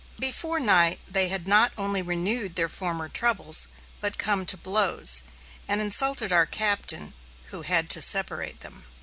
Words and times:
Before 0.17 0.59
night 0.59 0.99
they 1.07 1.27
had 1.27 1.47
not 1.47 1.73
only 1.77 2.01
renewed 2.01 2.55
their 2.55 2.67
former 2.67 3.07
troubles, 3.07 3.67
but 3.99 4.17
come 4.17 4.47
to 4.47 4.57
blows, 4.57 5.21
and 5.67 5.79
insulted 5.79 6.33
our 6.33 6.47
Captain, 6.47 7.13
who 7.51 7.61
had 7.61 7.83
tried 7.85 7.89
to 7.91 8.01
separate 8.01 8.59
them. 8.61 8.85